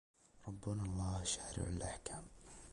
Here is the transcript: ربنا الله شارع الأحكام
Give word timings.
ربنا 0.47 0.83
الله 0.83 1.23
شارع 1.23 1.67
الأحكام 1.67 2.25